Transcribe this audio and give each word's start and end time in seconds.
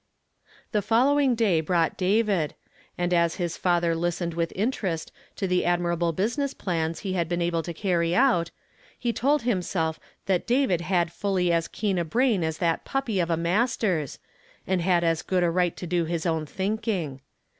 The 0.71 0.81
following 0.81 1.35
day 1.35 1.61
brought 1.61 1.95
David; 1.95 2.55
and 2.97 3.13
as 3.13 3.35
his 3.35 3.55
father 3.55 3.93
listened 3.93 4.33
with 4.33 4.51
interest 4.55 5.11
to 5.35 5.45
the 5.45 5.63
admirable 5.63 6.11
busi 6.11 6.39
ness 6.39 6.55
plans 6.55 7.01
he 7.01 7.13
had 7.13 7.29
been 7.29 7.39
able 7.39 7.61
to 7.61 7.71
carry 7.71 8.15
out, 8.15 8.49
he 8.97 9.13
told 9.13 9.43
himself 9.43 9.99
that 10.25 10.47
David 10.47 10.81
had 10.81 11.13
fully 11.13 11.51
as 11.53 11.67
keen 11.67 11.99
a 11.99 12.03
brain 12.03 12.43
us 12.43 12.57
that 12.57 12.83
puppy 12.83 13.19
of 13.19 13.29
a 13.29 13.37
Masters, 13.37 14.17
and 14.65 14.81
had 14.81 15.03
as 15.03 15.21
good 15.21 15.43
a 15.43 15.51
riglit 15.51 15.75
to 15.75 15.85
do 15.85 16.05
his 16.05 16.25
own 16.25 16.47
thinking. 16.47 17.21